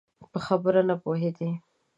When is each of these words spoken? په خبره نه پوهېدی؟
په 0.31 0.39
خبره 0.45 0.81
نه 0.89 0.95
پوهېدی؟ 1.03 1.49